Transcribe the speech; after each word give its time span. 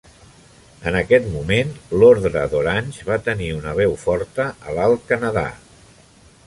En 0.91 0.95
aquest 1.01 1.27
moment, 1.33 1.75
l'ordre 2.03 2.47
d'Orange 2.55 3.07
va 3.11 3.21
tenir 3.29 3.51
una 3.59 3.77
veu 3.81 3.97
forta 4.07 4.49
a 4.71 4.79
l'Alt 4.79 5.05
Canadà. 5.13 5.47